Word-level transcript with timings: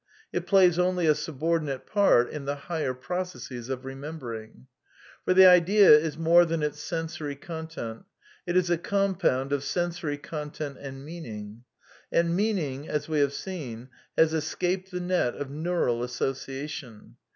It 0.33 0.47
plays 0.47 0.79
only 0.79 1.05
a 1.05 1.13
subordinate 1.13 1.85
part 1.85 2.27
in 2.31 2.45
the 2.45 2.55
higher 2.55 2.95
processes 2.95 3.69
of 3.69 3.85
remembering." 3.85 4.65
For 5.25 5.35
the 5.35 5.45
idea 5.45 5.91
is 5.91 6.17
more 6.17 6.43
than 6.43 6.63
its 6.63 6.79
sensory 6.79 7.35
content; 7.35 8.05
it 8.47 8.57
is 8.57 8.71
a" 8.71 8.77
compound 8.93 9.53
of 9.53 9.63
sensory 9.63 10.17
content 10.17 10.79
and 10.79 11.05
meaning." 11.05 11.65
And 12.11 12.35
mean 12.35 12.57
ing, 12.57 12.89
as 12.89 13.07
we 13.07 13.19
have 13.19 13.33
seen, 13.33 13.89
has 14.17 14.33
escaped 14.33 14.89
the 14.89 14.99
net 15.01 15.35
of 15.35 15.51
neural 15.51 15.99
associa 15.99 16.67
tion. 16.67 17.17